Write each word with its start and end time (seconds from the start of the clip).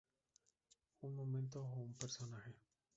Un 1.07 1.11
momento 1.15 1.57
o 1.69 1.75
un 1.89 1.93
personaje. 1.95 2.53